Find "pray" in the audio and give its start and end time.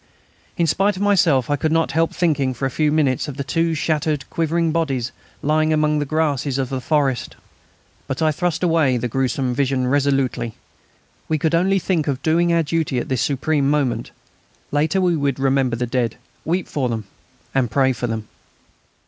17.69-17.93